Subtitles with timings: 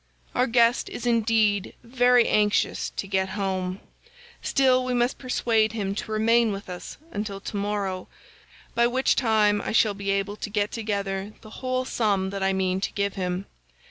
[0.33, 3.79] Our guest is indeed very anxious to get home,
[4.41, 8.07] still we must persuade him to remain with us until to morrow,
[8.73, 12.51] by which time I shall be able to get together the whole sum that I
[12.51, 13.45] mean to give him.